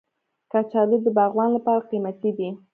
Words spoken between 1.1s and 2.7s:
باغوان لپاره قیمتي دی